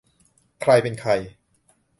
[0.61, 1.11] ใครเป็นใคร